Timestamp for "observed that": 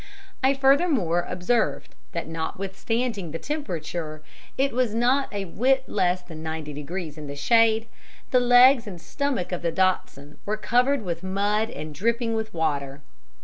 1.29-2.27